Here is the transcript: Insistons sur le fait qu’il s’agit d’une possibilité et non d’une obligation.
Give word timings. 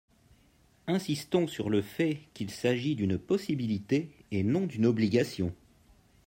Insistons 0.87 1.45
sur 1.45 1.69
le 1.69 1.83
fait 1.83 2.21
qu’il 2.33 2.49
s’agit 2.49 2.95
d’une 2.95 3.19
possibilité 3.19 4.09
et 4.31 4.41
non 4.41 4.65
d’une 4.65 4.87
obligation. 4.87 5.53